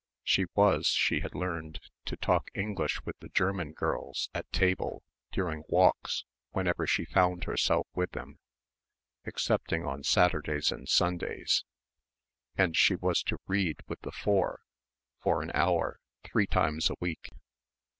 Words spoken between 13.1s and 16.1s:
to read with the four for an hour,